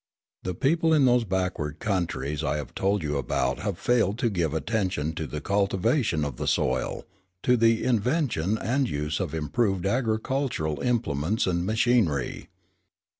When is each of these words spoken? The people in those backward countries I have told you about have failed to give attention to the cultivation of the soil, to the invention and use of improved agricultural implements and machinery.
The 0.41 0.55
people 0.55 0.95
in 0.95 1.05
those 1.05 1.25
backward 1.25 1.77
countries 1.77 2.43
I 2.43 2.57
have 2.57 2.73
told 2.73 3.03
you 3.03 3.17
about 3.19 3.59
have 3.59 3.77
failed 3.77 4.17
to 4.17 4.31
give 4.31 4.51
attention 4.51 5.13
to 5.13 5.27
the 5.27 5.41
cultivation 5.41 6.25
of 6.25 6.37
the 6.37 6.47
soil, 6.47 7.05
to 7.43 7.55
the 7.55 7.83
invention 7.83 8.57
and 8.57 8.89
use 8.89 9.19
of 9.19 9.35
improved 9.35 9.85
agricultural 9.85 10.79
implements 10.81 11.45
and 11.45 11.67
machinery. 11.67 12.49